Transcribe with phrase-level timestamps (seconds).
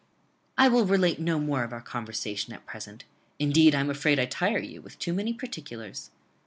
[0.57, 3.03] "I will relate no more of our conversation at present;
[3.37, 6.09] indeed I am afraid I tire you with too many particulars."